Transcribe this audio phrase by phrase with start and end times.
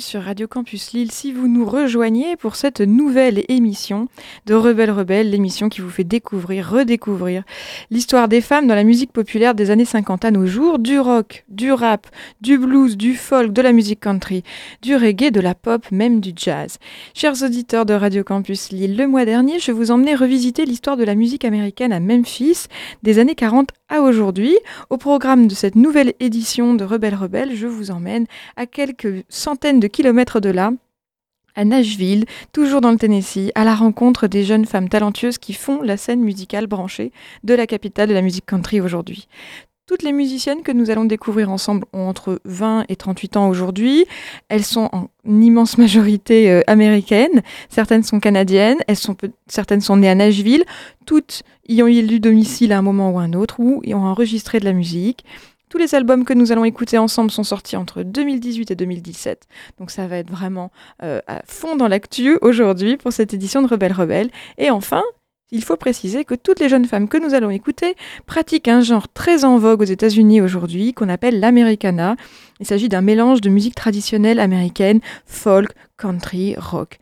[0.00, 4.08] sur Radio Campus Lille si vous nous rejoignez pour cette nouvelle émission
[4.46, 7.42] de Rebelle Rebelle, l'émission qui vous fait découvrir, redécouvrir
[7.90, 11.44] l'histoire des femmes dans la musique populaire des années 50 à nos jours, du rock,
[11.48, 12.06] du rap,
[12.40, 14.42] du blues, du folk, de la musique country,
[14.80, 16.78] du reggae, de la pop, même du jazz.
[17.14, 21.04] Chers auditeurs de Radio Campus Lille, le mois dernier, je vous emmenais revisiter l'histoire de
[21.04, 22.66] la musique américaine à Memphis
[23.02, 24.56] des années 40 à aujourd'hui.
[24.88, 29.80] Au programme de cette nouvelle édition de Rebelle Rebelle, je vous emmène à quelques centaines
[29.80, 30.72] de kilomètres de là,
[31.54, 35.82] à Nashville, toujours dans le Tennessee, à la rencontre des jeunes femmes talentueuses qui font
[35.82, 37.12] la scène musicale branchée
[37.44, 39.28] de la capitale de la musique country aujourd'hui.
[39.90, 44.04] Toutes les musiciennes que nous allons découvrir ensemble ont entre 20 et 38 ans aujourd'hui.
[44.48, 47.42] Elles sont en immense majorité euh, américaines.
[47.68, 48.78] Certaines sont canadiennes.
[49.48, 50.62] Certaines sont nées à Nashville.
[51.06, 54.60] Toutes y ont eu domicile à un moment ou un autre ou y ont enregistré
[54.60, 55.24] de la musique.
[55.70, 59.46] Tous les albums que nous allons écouter ensemble sont sortis entre 2018 et 2017.
[59.78, 60.72] Donc ça va être vraiment
[61.04, 64.30] euh, à fond dans l'actu aujourd'hui pour cette édition de Rebelle Rebelle.
[64.58, 65.04] Et enfin,
[65.52, 67.94] il faut préciser que toutes les jeunes femmes que nous allons écouter
[68.26, 72.16] pratiquent un genre très en vogue aux États-Unis aujourd'hui qu'on appelle l'Americana.
[72.58, 76.98] Il s'agit d'un mélange de musique traditionnelle américaine, folk, country, rock.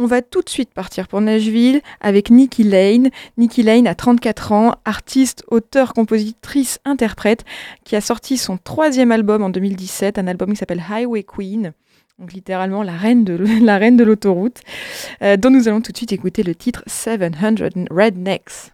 [0.00, 3.10] On va tout de suite partir pour Nashville avec Nikki Lane.
[3.36, 7.44] Nikki Lane a 34 ans, artiste, auteur, compositrice, interprète,
[7.82, 11.72] qui a sorti son troisième album en 2017, un album qui s'appelle Highway Queen.
[12.20, 14.60] Donc littéralement la reine de, l'autoroute,
[15.22, 17.56] euh, dont nous allons tout de suite écouter le titre 700
[17.90, 18.70] Rednecks.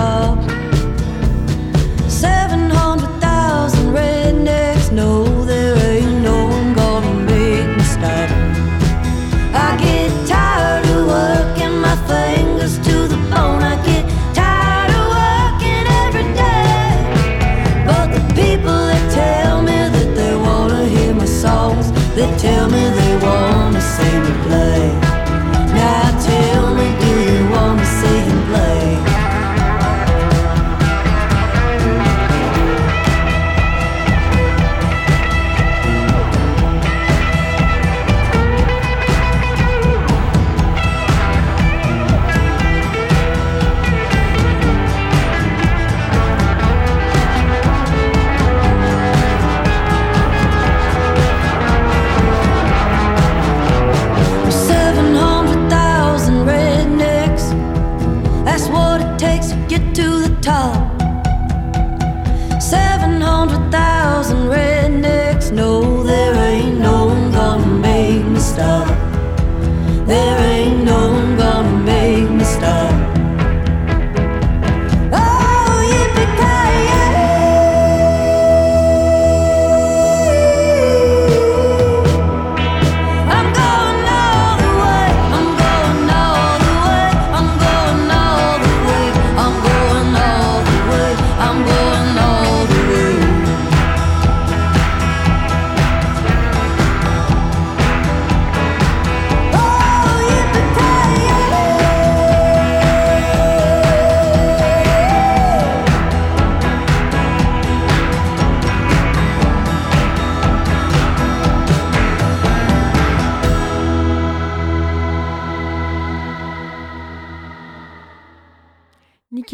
[0.00, 0.57] Oh.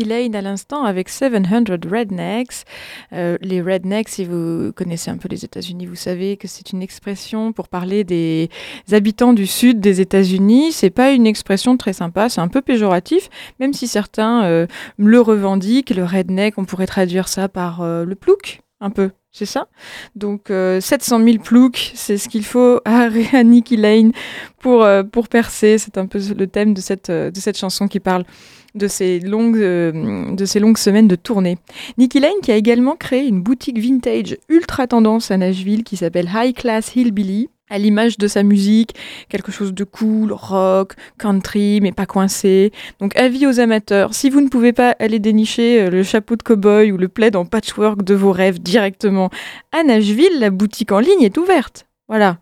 [0.02, 2.64] Lane à l'instant avec 700 Rednecks.
[3.12, 6.82] Euh, les rednecks, si vous connaissez un peu les États-Unis, vous savez que c'est une
[6.82, 8.50] expression pour parler des
[8.90, 10.72] habitants du sud des États-Unis.
[10.72, 13.30] C'est pas une expression très sympa, c'est un peu péjoratif,
[13.60, 15.90] même si certains euh, le revendiquent.
[15.90, 19.10] Le redneck, on pourrait traduire ça par euh, le plouc, un peu.
[19.30, 19.66] C'est ça?
[20.14, 24.12] Donc 700 000 ploucs, c'est ce qu'il faut à, à Nicky Lane
[24.60, 25.76] pour, pour percer.
[25.76, 28.24] C'est un peu le thème de cette, de cette chanson qui parle
[28.74, 31.58] de ces longues, euh, de ces longues semaines de tournée.
[31.98, 36.30] Nicky Lane qui a également créé une boutique vintage ultra tendance à Nashville qui s'appelle
[36.34, 38.94] High Class Hillbilly à l'image de sa musique,
[39.28, 42.72] quelque chose de cool, rock, country, mais pas coincé.
[43.00, 46.42] Donc avis aux amateurs, si vous ne pouvez pas aller dénicher euh, le chapeau de
[46.42, 49.30] cowboy ou le plaid en patchwork de vos rêves directement
[49.72, 51.86] à Nashville, la boutique en ligne est ouverte.
[52.06, 52.36] Voilà.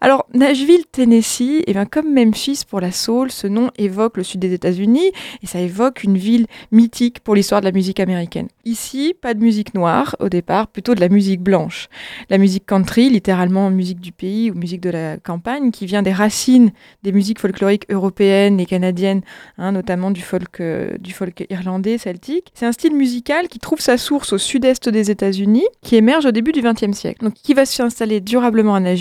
[0.00, 4.38] Alors, Nashville, Tennessee, eh bien, comme Memphis pour la soul, ce nom évoque le sud
[4.38, 5.10] des États-Unis
[5.42, 8.46] et ça évoque une ville mythique pour l'histoire de la musique américaine.
[8.64, 11.88] Ici, pas de musique noire au départ, plutôt de la musique blanche.
[12.28, 16.12] La musique country, littéralement musique du pays ou musique de la campagne, qui vient des
[16.12, 16.70] racines
[17.02, 19.22] des musiques folkloriques européennes et canadiennes,
[19.58, 22.52] hein, notamment du folk, euh, du folk irlandais, celtique.
[22.54, 26.30] C'est un style musical qui trouve sa source au sud-est des États-Unis, qui émerge au
[26.30, 27.24] début du XXe siècle.
[27.24, 28.99] Donc, qui va s'installer durablement à Nashville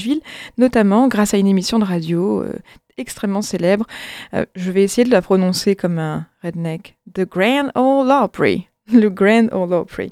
[0.57, 2.53] notamment grâce à une émission de radio euh,
[2.97, 3.85] extrêmement célèbre.
[4.33, 6.97] Euh, je vais essayer de la prononcer comme un redneck.
[7.13, 8.67] The Grand Ole Opry.
[8.93, 10.11] Le Grand Ole Opry.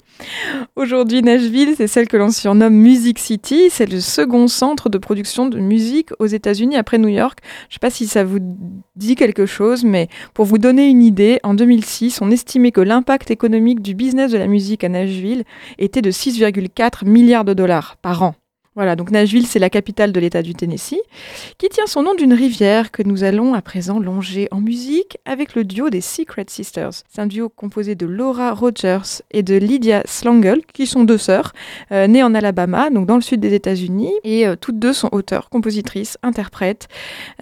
[0.76, 3.70] Aujourd'hui, Nashville, c'est celle que l'on surnomme Music City.
[3.70, 7.40] C'est le second centre de production de musique aux États-Unis après New York.
[7.42, 8.38] Je ne sais pas si ça vous
[8.96, 13.30] dit quelque chose, mais pour vous donner une idée, en 2006, on estimait que l'impact
[13.30, 15.44] économique du business de la musique à Nashville
[15.78, 18.34] était de 6,4 milliards de dollars par an.
[18.78, 21.02] Voilà, donc Nashville, c'est la capitale de l'État du Tennessee,
[21.58, 25.56] qui tient son nom d'une rivière que nous allons à présent longer en musique avec
[25.56, 26.92] le duo des Secret Sisters.
[26.92, 31.54] C'est un duo composé de Laura Rogers et de Lydia Slangle, qui sont deux sœurs,
[31.90, 35.08] euh, nées en Alabama, donc dans le sud des États-Unis, et euh, toutes deux sont
[35.10, 36.86] auteurs, compositrices, interprètes,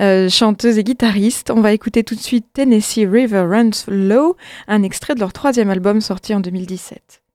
[0.00, 1.50] euh, chanteuses et guitaristes.
[1.50, 4.38] On va écouter tout de suite Tennessee River Runs Low,
[4.69, 7.25] un extrait de leur troisième album sorti en 2017.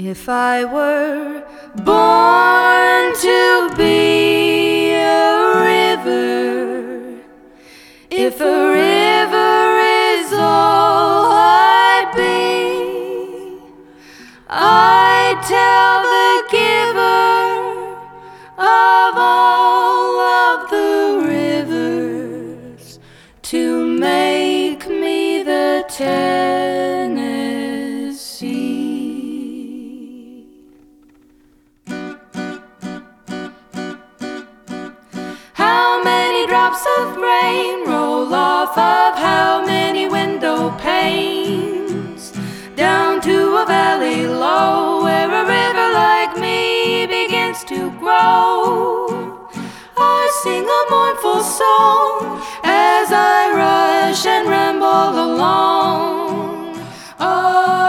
[0.00, 1.42] If I were
[1.74, 7.18] born to be a river,
[8.08, 9.80] if a river
[10.14, 13.58] is all I'd be,
[14.48, 17.58] I'd tell the giver
[18.56, 23.00] of all of the rivers
[23.50, 26.57] to make me the Tennessee.
[36.68, 42.32] Drops of rain roll off of how many window panes
[42.76, 49.48] down to a valley low where a river like me begins to grow?
[49.96, 56.76] I sing a mournful song as I rush and ramble along.
[57.18, 57.87] Odi,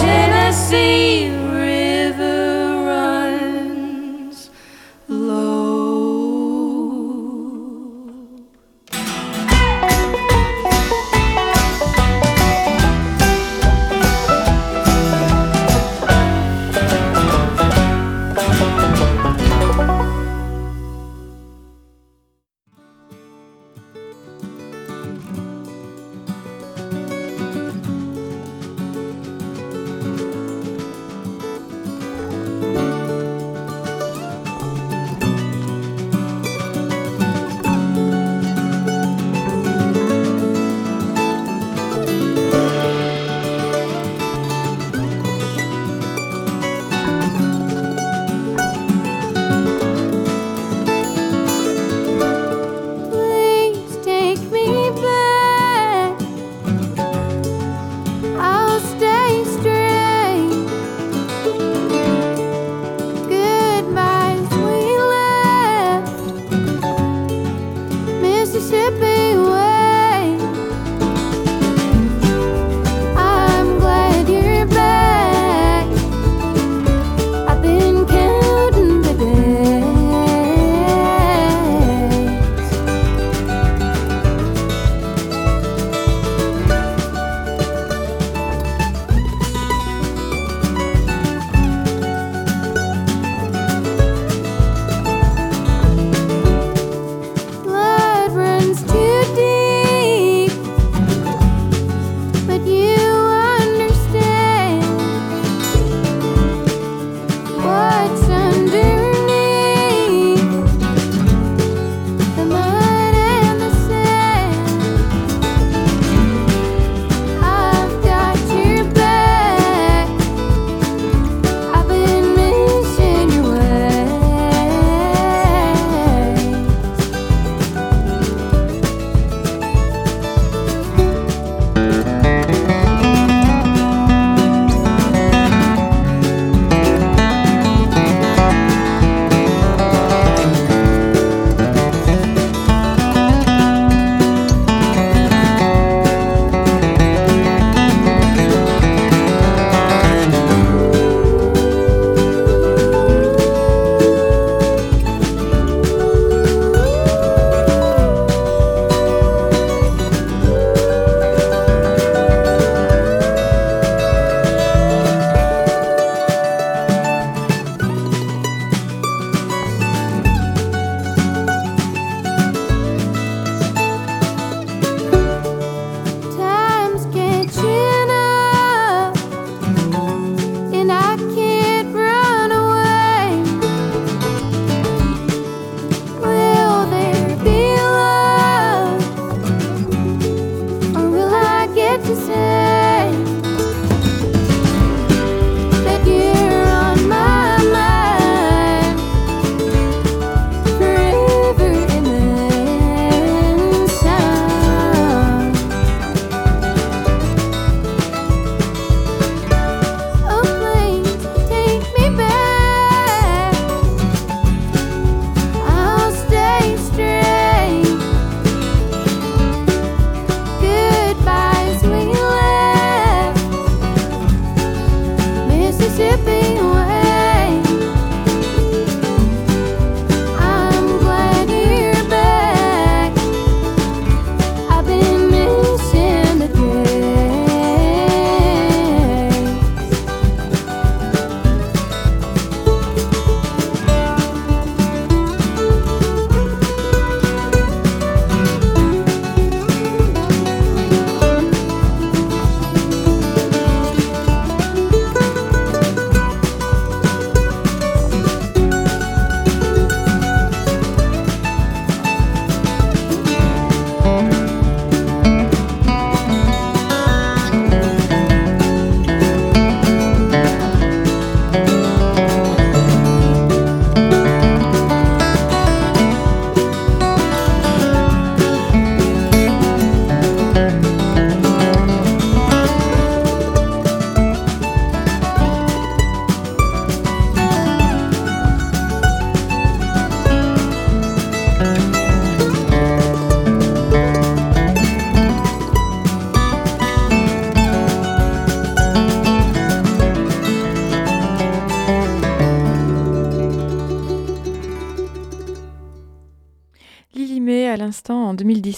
[0.00, 1.43] Tennessee.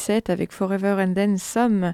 [0.06, 1.92] 2017 avec Forever and Then Some.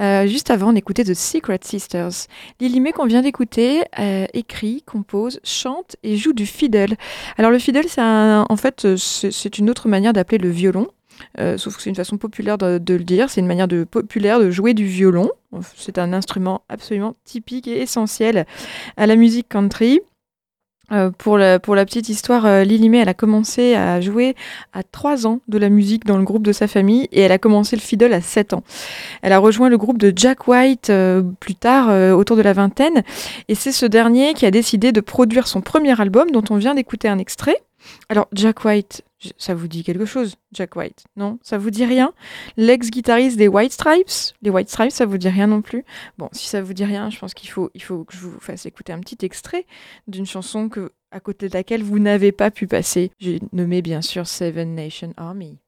[0.00, 2.26] Euh, juste avant, on The Secret Sisters.
[2.60, 6.94] Lily May qu'on vient d'écouter euh, écrit, compose, chante et joue du fiddle.
[7.38, 10.88] Alors le fiddle, c'est en fait c'est une autre manière d'appeler le violon.
[11.38, 14.50] Euh, sauf que c'est une façon populaire de, le dire, c'est une manière populaire de
[14.50, 15.30] jouer du violon.
[15.76, 18.46] C'est un instrument absolument typique et essentiel
[18.96, 20.00] à la musique country.
[20.92, 24.34] Euh, pour, la, pour la petite histoire, euh, Lily May, elle a commencé à jouer
[24.72, 27.38] à 3 ans de la musique dans le groupe de sa famille et elle a
[27.38, 28.62] commencé le fiddle à 7 ans.
[29.22, 33.02] Elle a rejoint le groupe de Jack White euh, plus tard, autour de la vingtaine,
[33.48, 36.74] et c'est ce dernier qui a décidé de produire son premier album dont on vient
[36.74, 37.56] d'écouter un extrait.
[38.08, 39.04] Alors, Jack White,
[39.36, 41.04] ça vous dit quelque chose, Jack White?
[41.16, 41.38] Non?
[41.42, 42.12] Ça vous dit rien?
[42.56, 44.34] L'ex-guitariste des White Stripes?
[44.42, 45.84] Les White Stripes, ça vous dit rien non plus?
[46.18, 48.92] Bon, si ça vous dit rien, je pense qu'il faut, que je vous fasse écouter
[48.92, 49.66] un petit extrait
[50.06, 50.68] d'une chanson
[51.10, 53.10] à côté de laquelle vous n'avez pas pu passer.
[53.18, 55.58] J'ai nommé bien sûr Seven Nation Army.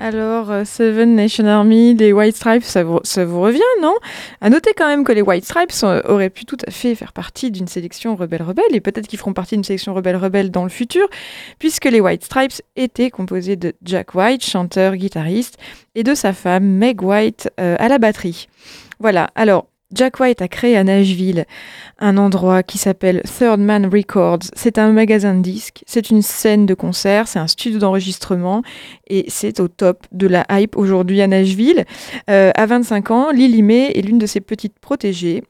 [0.00, 3.00] Alors, euh, Seven Nation Army, les White Stripes, ça vous,
[3.40, 3.94] revient, non?
[4.40, 5.72] À noter quand même que les White Stripes
[6.08, 9.56] auraient pu tout à fait faire partie d'une sélection rebelle-rebelle, et peut-être qu'ils feront partie
[9.56, 11.08] d'une sélection rebelle-rebelle dans le futur,
[11.58, 15.58] puisque les White Stripes étaient composés de Jack White, chanteur, guitariste,
[15.96, 18.48] et de sa femme, Meg White, euh, à la batterie.
[19.00, 21.46] Voilà, alors Jack White a créé à Nashville
[21.98, 24.50] un endroit qui s'appelle Third Man Records.
[24.54, 28.62] C'est un magasin de disques, c'est une scène de concert, c'est un studio d'enregistrement
[29.06, 31.86] et c'est au top de la hype aujourd'hui à Nashville.
[32.28, 35.42] Euh, à 25 ans, Lily May est l'une de ses petites protégées.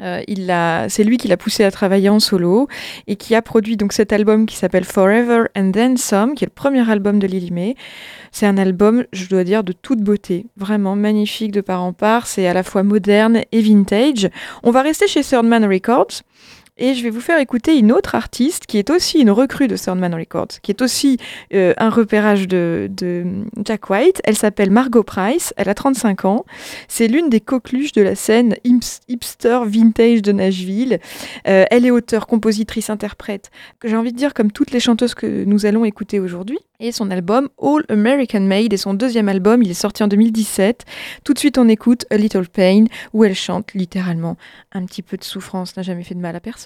[0.00, 0.54] Euh, il
[0.88, 2.68] c'est lui qui l'a poussé à travailler en solo
[3.06, 6.48] et qui a produit donc cet album qui s'appelle Forever and Then Some, qui est
[6.48, 7.74] le premier album de Lily May.
[8.30, 12.26] C'est un album, je dois dire, de toute beauté, vraiment magnifique de part en part.
[12.26, 14.28] C'est à la fois moderne et vintage.
[14.62, 16.22] On va rester chez Third Man Records.
[16.78, 19.76] Et je vais vous faire écouter une autre artiste qui est aussi une recrue de
[19.76, 21.16] Soundman Records, qui est aussi
[21.54, 22.90] euh, un repérage de,
[23.64, 24.20] Jack White.
[24.24, 26.44] Elle s'appelle Margot Price, elle a 35 ans.
[26.86, 31.00] C'est l'une des coqueluches de la scène hipster vintage de Nashville.
[31.48, 33.50] Euh, elle est auteure, compositrice, interprète,
[33.82, 36.58] j'ai envie de dire comme toutes les chanteuses que nous allons écouter aujourd'hui.
[36.78, 40.84] Et son album All American Made est son deuxième album, il est sorti en 2017.
[41.24, 42.84] Tout de suite on écoute A Little Pain
[43.14, 44.36] où elle chante littéralement
[44.72, 46.65] un petit peu de souffrance n'a jamais fait de mal à personne.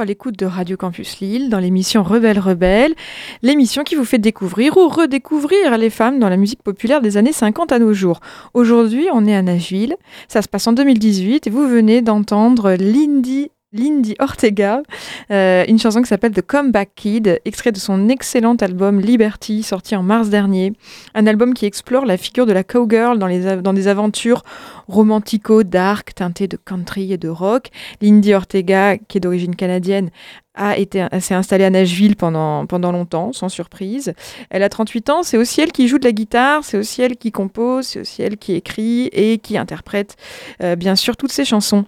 [0.00, 2.94] à l'écoute de Radio Campus Lille dans l'émission Rebelle Rebelle,
[3.42, 7.32] l'émission qui vous fait découvrir ou redécouvrir les femmes dans la musique populaire des années
[7.32, 8.20] 50 à nos jours.
[8.54, 9.96] Aujourd'hui, on est à Nashville,
[10.28, 14.82] ça se passe en 2018 et vous venez d'entendre Lindy Lindy Ortega,
[15.30, 19.94] euh, une chanson qui s'appelle The Comeback Kid, extrait de son excellent album Liberty, sorti
[19.94, 20.72] en mars dernier.
[21.14, 24.42] Un album qui explore la figure de la cowgirl dans, des aventures
[24.88, 27.68] romantico, dark, teintées de country et de rock.
[28.00, 30.10] Lindy Ortega, qui est d'origine canadienne,
[30.56, 34.14] a été, s'est installée à Nashville pendant, pendant longtemps, sans surprise.
[34.50, 37.16] Elle a 38 ans, c'est aussi elle qui joue de la guitare, c'est aussi elle
[37.16, 40.16] qui compose, c'est aussi elle qui écrit et qui interprète,
[40.60, 41.84] euh, bien sûr, toutes ses chansons.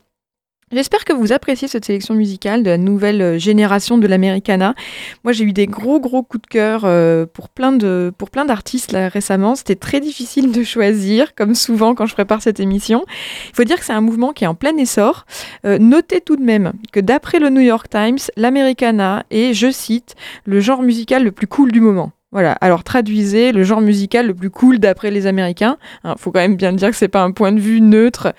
[0.73, 4.75] J'espère que vous appréciez cette sélection musicale de la nouvelle euh, génération de l'Americana.
[5.23, 8.47] Moi, j'ai eu des gros, gros coups de cœur euh, pour plein de, pour plein
[8.47, 9.55] d'artistes récemment.
[9.55, 13.05] C'était très difficile de choisir, comme souvent quand je prépare cette émission.
[13.51, 15.27] Il faut dire que c'est un mouvement qui est en plein essor.
[15.67, 20.15] Euh, notez tout de même que d'après le New York Times, l'Americana est, je cite,
[20.47, 22.13] le genre musical le plus cool du moment.
[22.31, 25.77] Voilà, alors traduisez le genre musical le plus cool d'après les Américains.
[26.07, 28.33] Il faut quand même bien dire que c'est pas un point de vue neutre.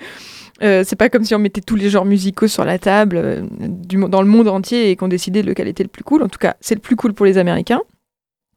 [0.62, 3.42] Euh, c'est pas comme si on mettait tous les genres musicaux sur la table euh,
[3.48, 6.22] dans le monde entier et qu'on décidait lequel était le plus cool.
[6.22, 7.82] En tout cas, c'est le plus cool pour les Américains.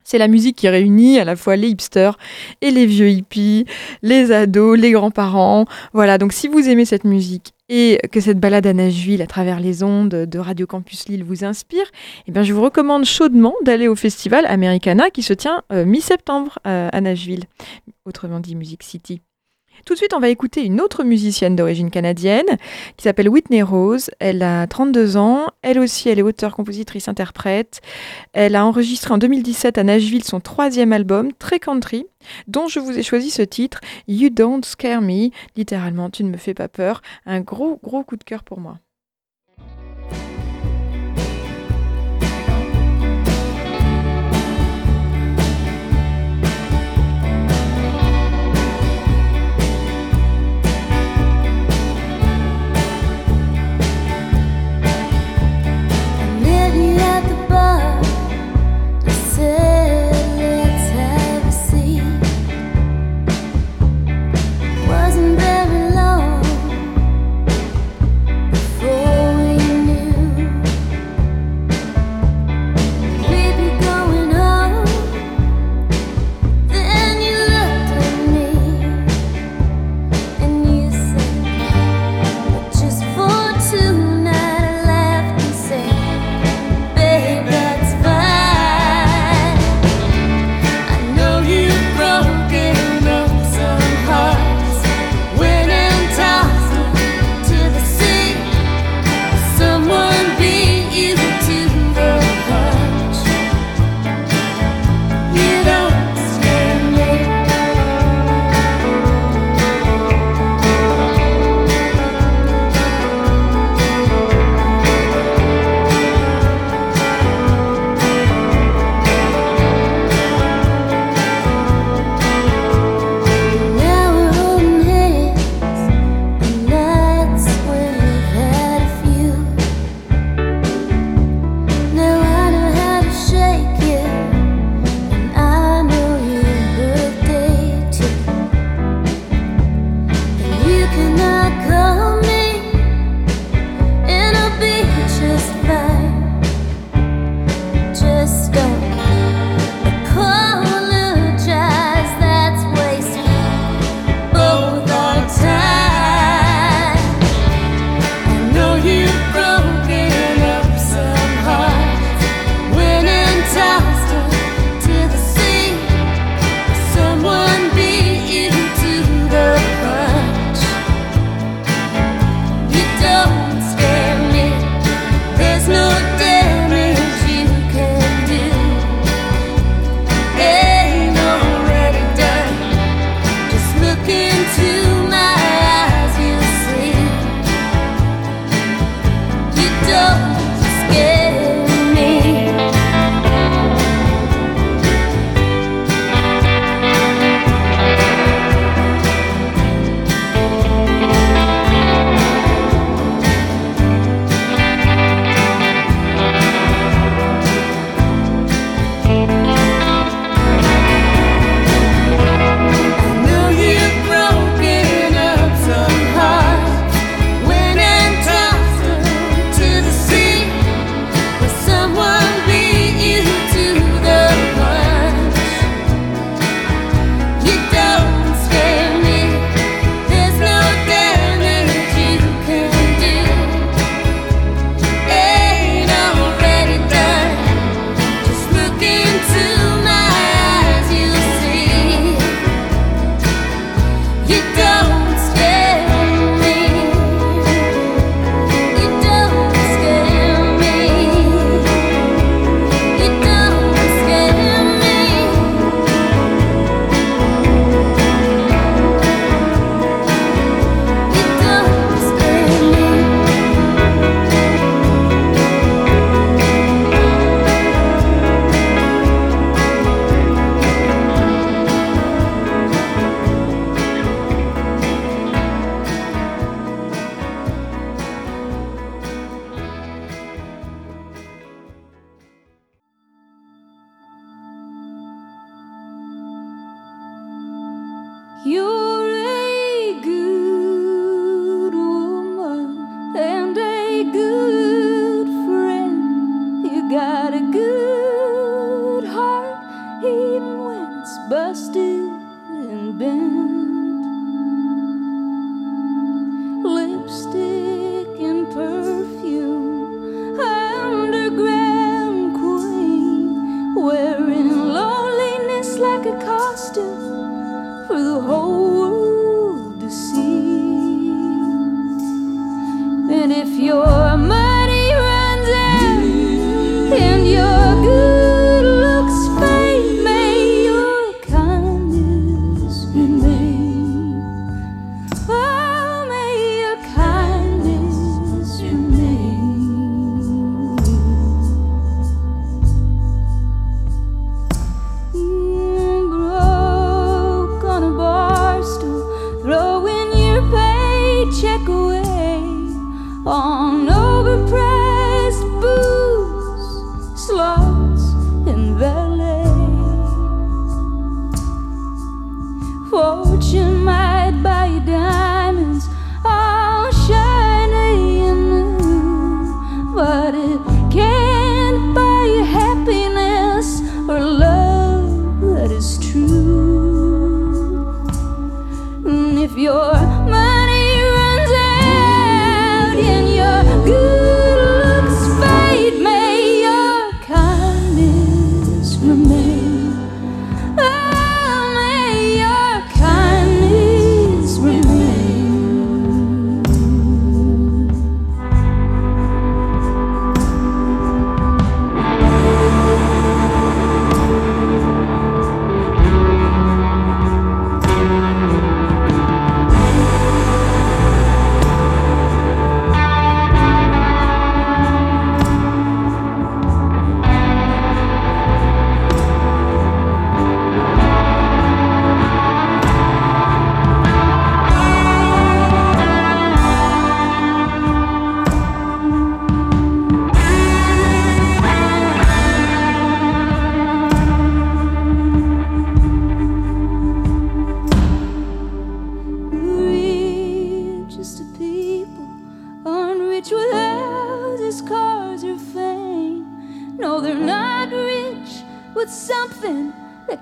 [0.03, 2.17] C'est la musique qui réunit à la fois les hipsters
[2.61, 3.65] et les vieux hippies,
[4.03, 5.65] les ados, les grands-parents.
[5.91, 9.59] Voilà, donc si vous aimez cette musique et que cette balade à Nashville à travers
[9.59, 11.83] les ondes de Radio Campus Lille vous inspire,
[12.25, 16.59] eh bien je vous recommande chaudement d'aller au festival Americana qui se tient euh, mi-septembre
[16.63, 17.43] à Nashville,
[18.05, 19.19] autrement dit Music City.
[19.85, 22.45] Tout de suite, on va écouter une autre musicienne d'origine canadienne
[22.97, 24.09] qui s'appelle Whitney Rose.
[24.19, 25.47] Elle a 32 ans.
[25.61, 27.81] Elle aussi, elle est auteure, compositrice, interprète.
[28.33, 32.05] Elle a enregistré en 2017 à Nashville son troisième album, très country,
[32.47, 35.29] dont je vous ai choisi ce titre, You Don't Scare Me.
[35.55, 37.01] Littéralement, tu ne me fais pas peur.
[37.25, 38.79] Un gros, gros coup de cœur pour moi.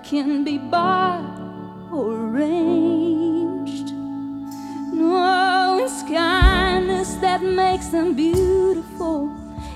[0.06, 1.40] Can be bought
[1.92, 3.92] or arranged.
[4.94, 9.32] No, it's kindness that makes them beautiful.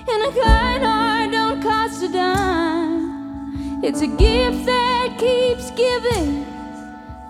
[0.07, 3.81] And a kind heart don't cost a dime.
[3.83, 6.45] It's a gift that keeps giving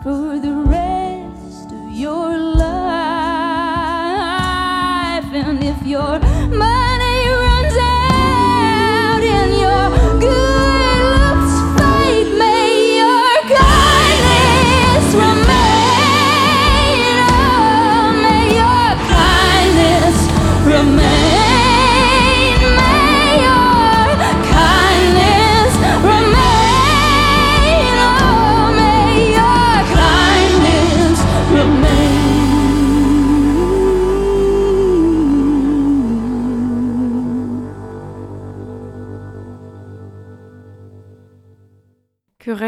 [0.03, 2.69] for the rest of your life.
[5.33, 6.19] And if your
[6.49, 6.88] money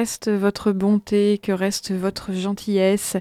[0.01, 3.17] reste votre bonté, que reste votre gentillesse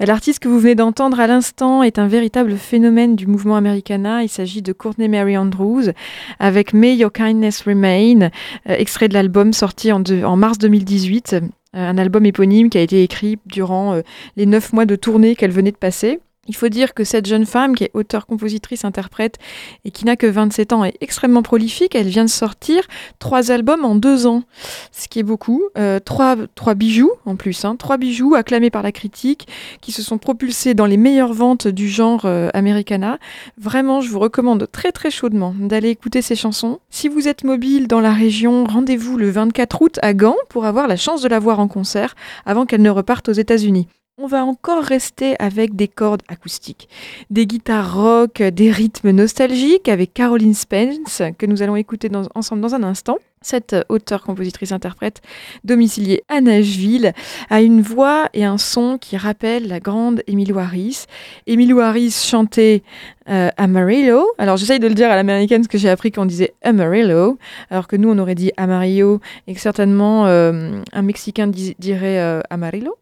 [0.00, 4.24] L'artiste que vous venez d'entendre à l'instant est un véritable phénomène du mouvement Americana.
[4.24, 5.92] Il s'agit de Courtney Mary Andrews
[6.40, 8.30] avec May Your Kindness Remain,
[8.68, 10.02] euh, extrait de l'album sorti en,
[10.36, 11.34] mars 2018.
[11.34, 11.40] euh,
[11.72, 14.00] un album éponyme qui a été écrit durant euh,
[14.36, 16.18] les neuf mois de tournée qu'elle venait de passer.
[16.46, 19.38] Il faut dire que cette jeune femme, qui est auteure, compositrice, interprète
[19.84, 21.94] et qui n'a que 27 ans, est extrêmement prolifique.
[21.94, 22.82] Elle vient de sortir
[23.18, 24.42] trois albums en deux ans,
[24.92, 25.62] ce qui est beaucoup.
[25.78, 26.36] Euh, trois,
[26.74, 29.48] bijoux en plus, hein, trois bijoux acclamés par la critique,
[29.80, 33.18] qui se sont propulsés dans les meilleures ventes du genre euh, Americana.
[33.58, 36.80] Vraiment, je vous recommande très très chaudement d'aller écouter ces chansons.
[36.90, 40.88] Si vous êtes mobile dans la région, rendez-vous le 24 août à Gand pour avoir
[40.88, 42.14] la chance de la voir en concert
[42.46, 43.88] avant qu'elle ne reparte aux États-Unis.
[44.16, 46.88] On va encore rester avec des cordes acoustiques,
[47.30, 52.76] des guitares rock, des rythmes nostalgiques avec Caroline Spence que nous allons écouter ensemble dans
[52.76, 53.18] un instant.
[53.42, 55.20] Cette auteure, compositrice, interprète
[55.64, 57.12] domiciliée à Nashville
[57.50, 61.06] a une voix et un son qui rappellent la grande Emily Harris.
[61.48, 62.84] Emily Harris chantait
[63.28, 64.28] euh, Amarillo.
[64.38, 67.36] Alors j'essaye de le dire à l'américaine parce que j'ai appris qu'on disait Amarillo,
[67.68, 72.40] alors que nous on aurait dit Amarillo et que certainement euh, un Mexicain dirait euh,
[72.48, 72.96] Amarillo.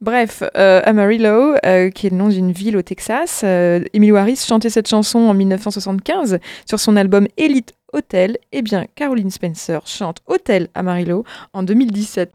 [0.00, 4.36] Bref, euh, Amarillo, euh, qui est le nom d'une ville au Texas, euh, Emily Harris
[4.36, 8.38] chantait cette chanson en 1975 sur son album Elite Hotel.
[8.52, 12.32] Eh bien, Caroline Spencer chante Hotel Amarillo en 2017.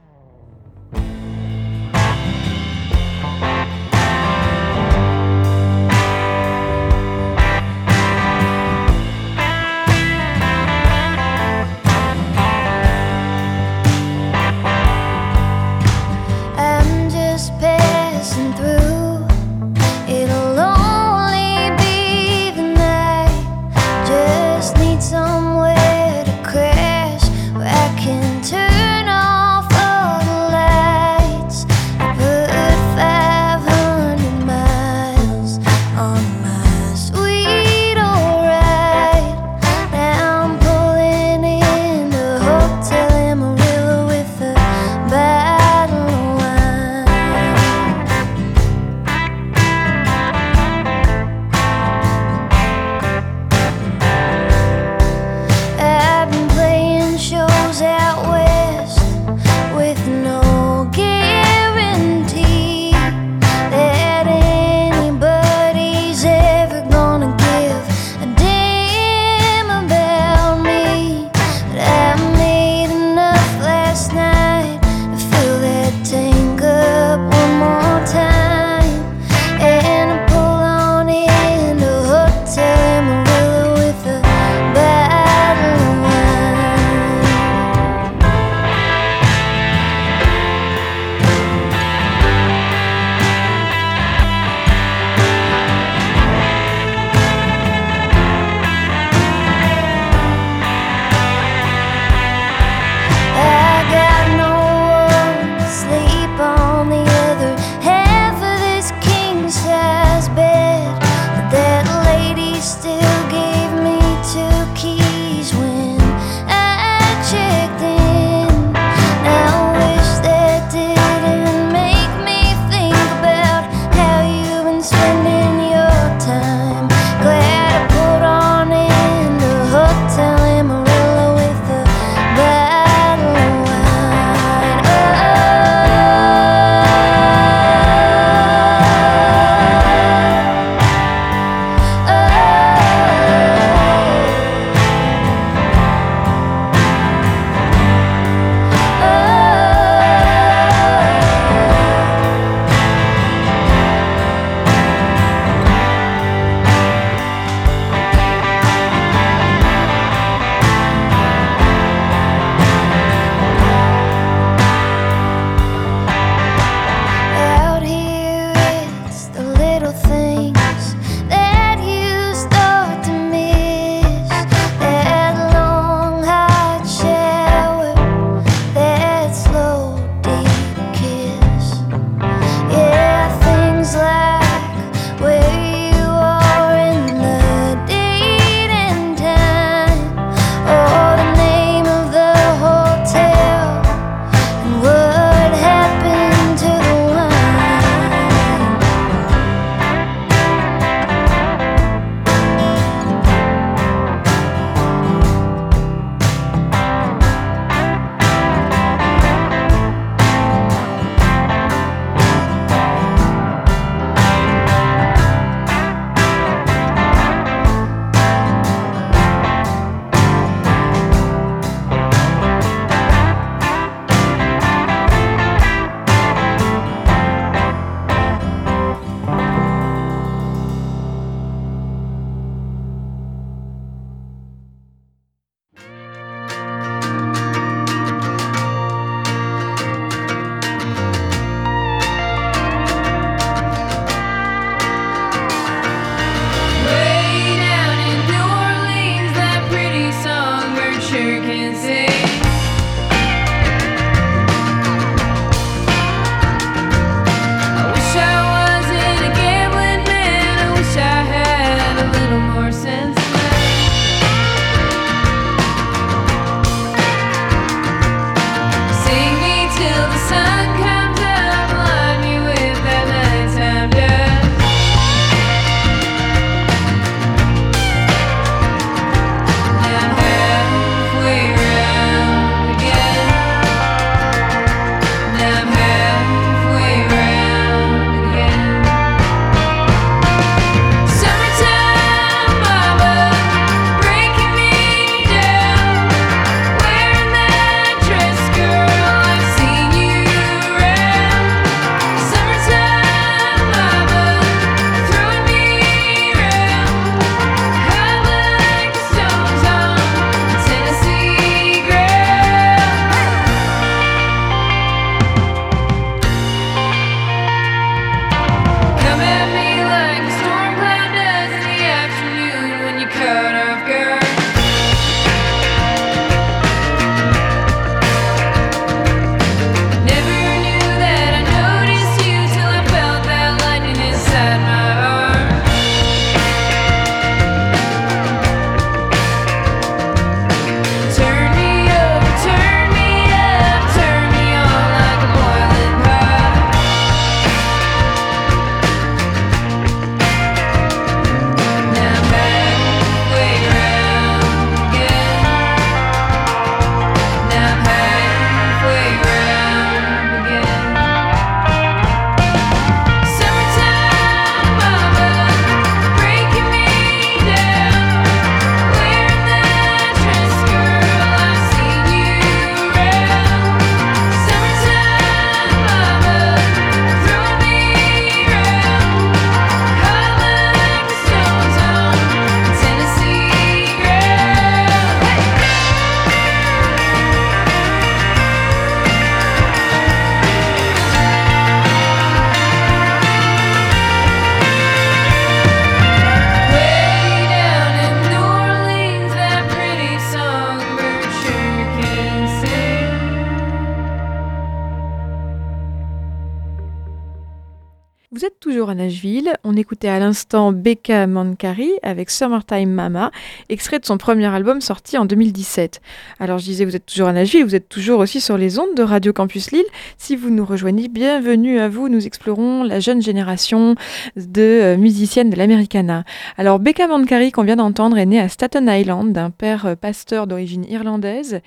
[408.66, 409.54] Toujours à Nashville.
[409.64, 413.30] On écoutait à l'instant Becca Mancari avec Summertime Mama,
[413.70, 416.02] extrait de son premier album sorti en 2017.
[416.40, 418.96] Alors je disais, vous êtes toujours à Nashville, vous êtes toujours aussi sur les ondes
[418.96, 419.86] de Radio Campus Lille.
[420.18, 422.10] Si vous nous rejoignez, bienvenue à vous.
[422.10, 423.94] Nous explorons la jeune génération
[424.36, 426.24] de euh, musiciennes de l'Americana.
[426.58, 430.48] Alors Becca Mancari, qu'on vient d'entendre, est née à Staten Island d'un père euh, pasteur
[430.48, 431.60] d'origine irlandaise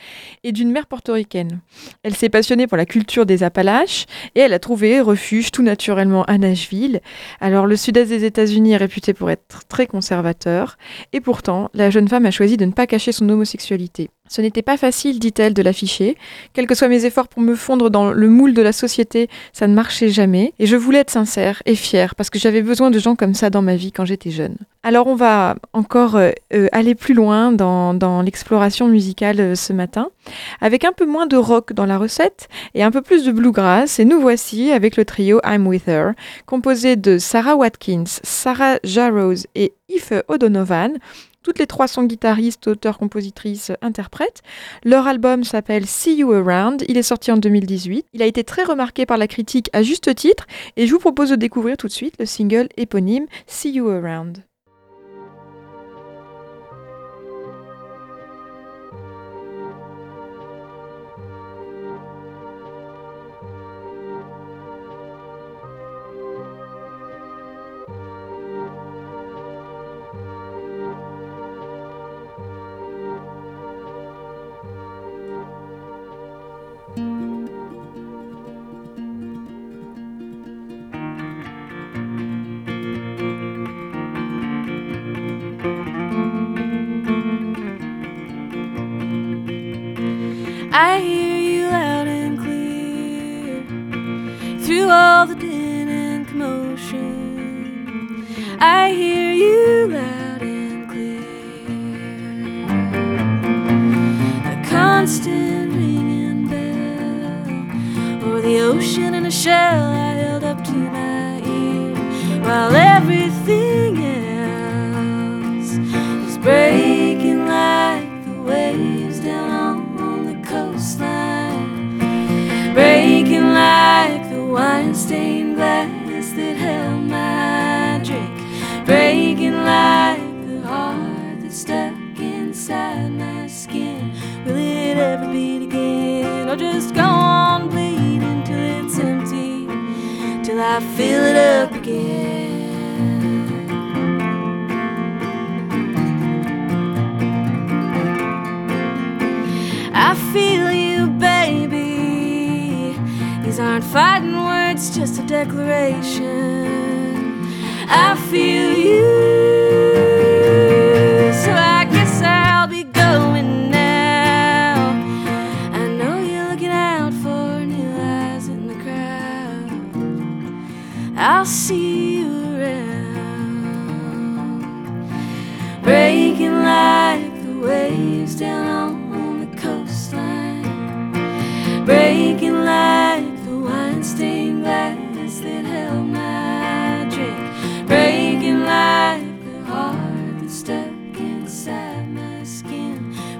[0.43, 1.61] et d'une mère portoricaine.
[2.03, 6.25] Elle s'est passionnée pour la culture des Appalaches et elle a trouvé refuge tout naturellement
[6.25, 6.88] à Nashville
[7.41, 10.77] alors le sud-est des États-Unis est réputé pour être très conservateur,
[11.13, 14.11] et pourtant la jeune femme a choisi de ne pas cacher son homosexualité.
[14.29, 16.17] Ce n'était pas facile, dit-elle, de l'afficher.
[16.53, 19.67] Quels que soient mes efforts pour me fondre dans le moule de la société, ça
[19.67, 20.53] ne marchait jamais.
[20.59, 23.51] Et je voulais être sincère et fière parce que j'avais besoin de gens comme ça
[23.51, 24.57] dans ma vie quand j'étais jeune.
[24.85, 30.09] Alors on va encore euh, euh, aller plus loin dans, l'exploration musicale euh, ce matin,
[30.61, 33.99] avec un peu moins de rock dans la recette et un peu plus de bluegrass.
[33.99, 36.13] Et nous voici avec le trio I'm With Her,
[36.47, 40.99] composé de Sarah Watkins, Sarah Jarrows et Ife O'Donovan,
[41.49, 44.43] toutes les trois sont guitaristes, auteurs, compositrices, interprètes.
[44.85, 46.85] Leur album s'appelle See You Around.
[46.89, 48.05] Il est sorti en 2018.
[48.13, 50.47] Il a été très remarqué par la critique à juste titre
[50.77, 54.48] et je vous propose de découvrir tout de suite le single éponyme See You Around.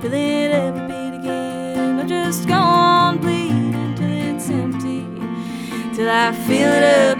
[0.03, 1.99] Will it ever beat again?
[1.99, 5.05] Or just go on bleeding till it's empty?
[5.93, 7.18] Till I fill it up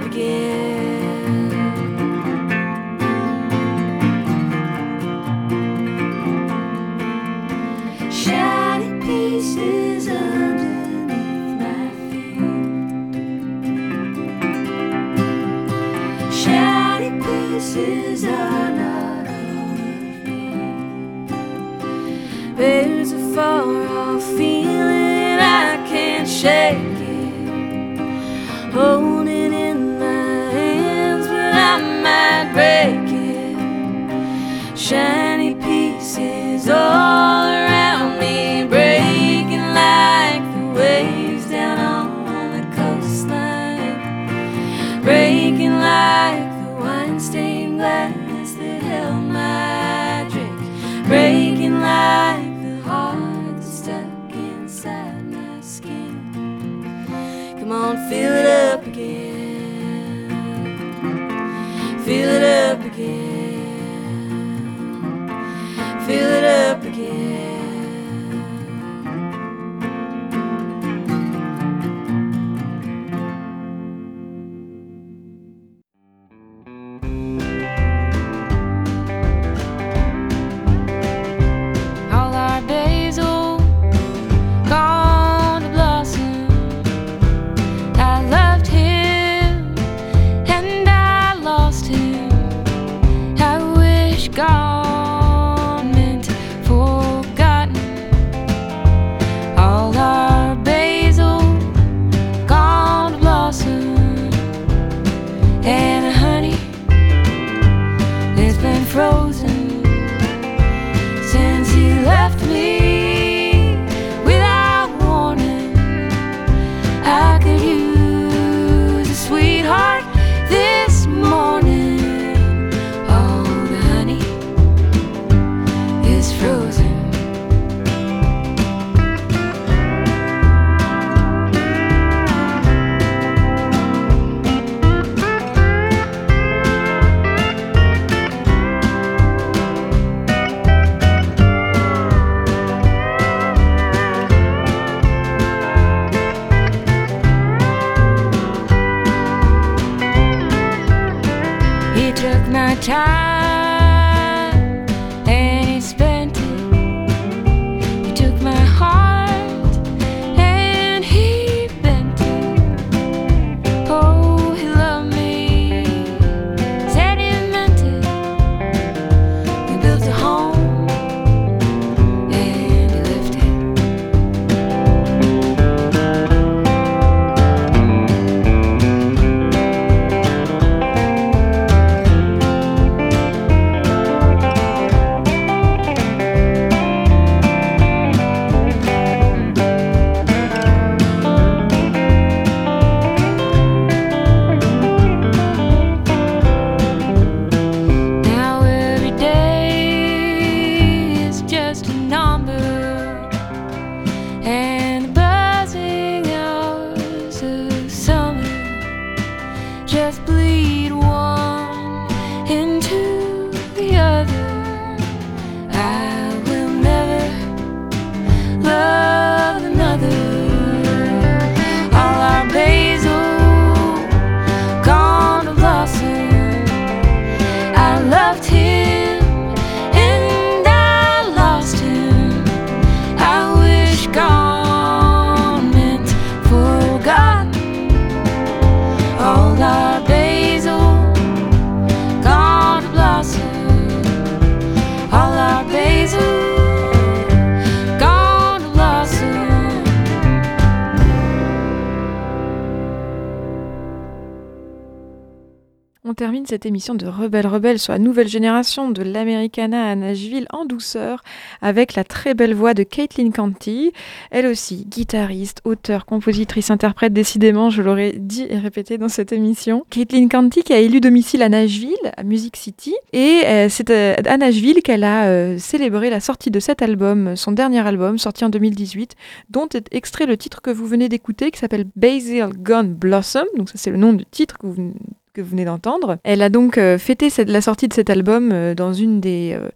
[256.47, 261.23] cette émission de Rebelle Rebelle sur la nouvelle génération de l'Americana à Nashville en douceur
[261.63, 263.93] avec la très belle voix de Caitlin Canty.
[264.31, 269.85] Elle aussi, guitariste, auteure, compositrice, interprète, décidément, je l'aurais dit et répété dans cette émission.
[269.91, 272.95] Caitlin Canty qui a élu domicile à Nashville, à Music City.
[273.13, 277.37] Et euh, c'est euh, à Nashville qu'elle a euh, célébré la sortie de cet album,
[277.37, 279.15] son dernier album, sorti en 2018,
[279.51, 283.47] dont est extrait le titre que vous venez d'écouter, qui s'appelle Basil Gone Blossom.
[283.57, 284.93] Donc ça c'est le nom du titre que vous
[285.39, 286.19] que vous venez d'entendre.
[286.25, 289.69] Elle a donc euh, fêté la sortie de cet album euh, dans, une des, euh,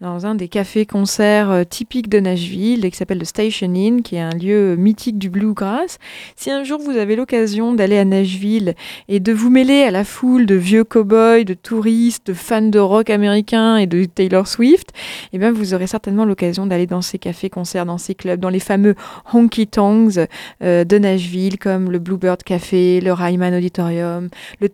[0.00, 4.30] dans un des cafés-concerts typiques de Nashville, qui s'appelle le Station Inn, qui est un
[4.30, 5.98] lieu mythique du bluegrass.
[6.36, 8.76] Si un jour vous avez l'occasion d'aller à Nashville
[9.08, 12.78] et de vous mêler à la foule de vieux cow-boys, de touristes, de fans de
[12.78, 14.90] rock américain et de Taylor Swift,
[15.32, 18.60] eh bien vous aurez certainement l'occasion d'aller dans ces cafés-concerts, dans ces clubs, dans les
[18.60, 18.94] fameux
[19.32, 20.20] honky tonks
[20.62, 24.28] euh, de Nashville, comme le Bluebird Café, le Ryman Auditorium,
[24.60, 24.68] le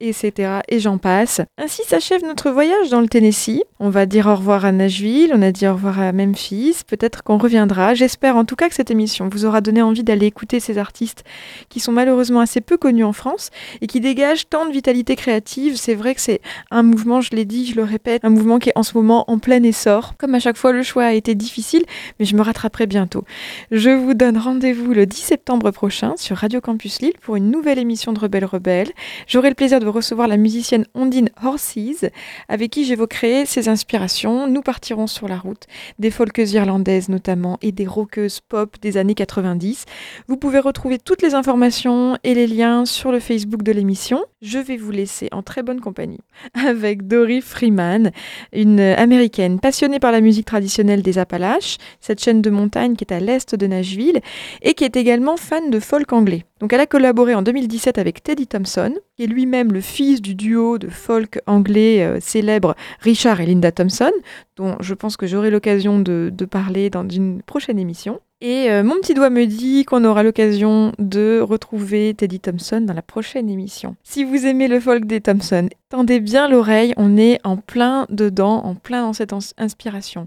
[0.00, 0.60] Etc.
[0.68, 1.40] Et j'en passe.
[1.58, 3.62] Ainsi s'achève notre voyage dans le Tennessee.
[3.78, 6.76] On va dire au revoir à Nashville, on a dit au revoir à Memphis.
[6.86, 7.94] Peut-être qu'on reviendra.
[7.94, 11.24] J'espère en tout cas que cette émission vous aura donné envie d'aller écouter ces artistes
[11.68, 13.50] qui sont malheureusement assez peu connus en France
[13.80, 15.76] et qui dégagent tant de vitalité créative.
[15.76, 16.40] C'est vrai que c'est
[16.70, 19.24] un mouvement, je l'ai dit, je le répète, un mouvement qui est en ce moment
[19.30, 20.14] en plein essor.
[20.18, 21.84] Comme à chaque fois, le choix a été difficile,
[22.18, 23.24] mais je me rattraperai bientôt.
[23.70, 27.78] Je vous donne rendez-vous le 10 septembre prochain sur Radio Campus Lille pour une nouvelle
[27.78, 28.90] émission de Rebelle Rebelle.
[29.26, 32.04] J'aurai le plaisir de recevoir la musicienne Ondine Horses,
[32.48, 34.46] avec qui j'évoquerai ses inspirations.
[34.46, 35.66] Nous partirons sur la route
[35.98, 39.86] des folkeuses irlandaises notamment et des rockeuses pop des années 90.
[40.28, 44.24] Vous pouvez retrouver toutes les informations et les liens sur le Facebook de l'émission.
[44.40, 46.20] Je vais vous laisser en très bonne compagnie
[46.54, 48.12] avec Dory Freeman,
[48.52, 53.12] une américaine passionnée par la musique traditionnelle des Appalaches, cette chaîne de montagne qui est
[53.12, 54.20] à l'est de Nashville
[54.62, 56.44] et qui est également fan de folk anglais.
[56.60, 60.34] Donc elle a collaboré en 2017 avec Teddy Thompson, qui est lui-même le fils du
[60.34, 64.12] duo de folk anglais euh, célèbre Richard et Linda Thompson,
[64.56, 68.20] dont je pense que j'aurai l'occasion de, de parler dans une prochaine émission.
[68.42, 72.94] Et euh, mon petit doigt me dit qu'on aura l'occasion de retrouver Teddy Thompson dans
[72.94, 73.96] la prochaine émission.
[74.02, 78.64] Si vous aimez le folk des Thompson, tendez bien l'oreille, on est en plein dedans,
[78.64, 80.24] en plein dans cette ins- inspiration.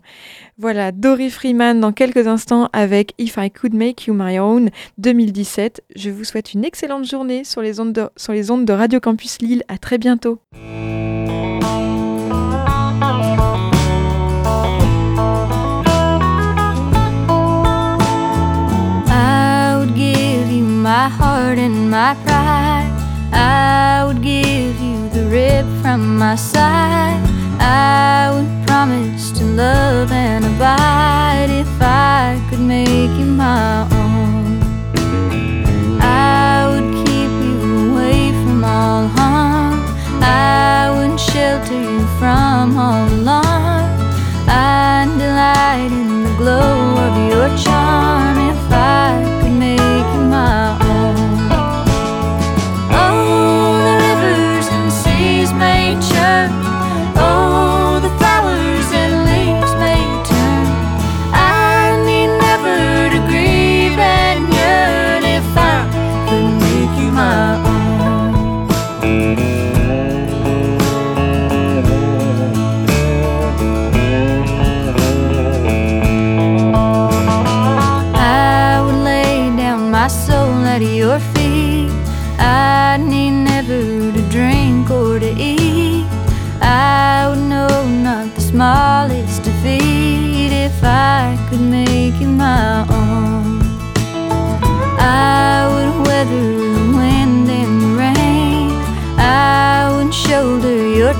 [0.59, 5.82] Voilà, Dory Freeman dans quelques instants avec If I Could Make You My Own 2017.
[5.95, 8.99] Je vous souhaite une excellente journée sur les ondes de, sur les ondes de Radio
[8.99, 9.64] Campus Lille.
[9.70, 10.38] À très bientôt.
[21.04, 22.91] My heart and my pride.
[23.34, 27.22] I would give you the rib from my side.
[27.60, 34.62] I would promise to love and abide if I could make you my own.
[35.99, 37.58] I would keep you
[37.89, 39.80] away from all harm.
[40.22, 43.89] I would shelter you from all alarm.
[44.47, 46.83] I'd delight in the glow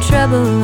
[0.02, 0.63] trouble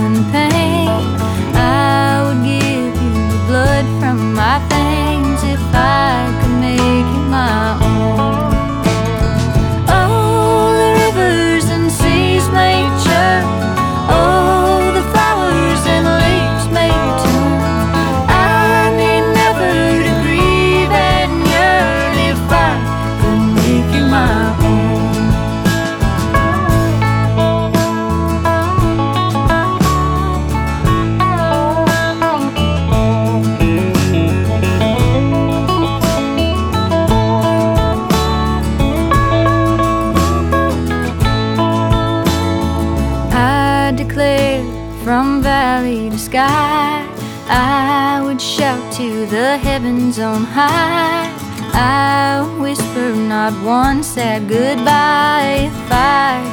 [53.39, 55.69] not one said goodbye.
[55.71, 56.48] If I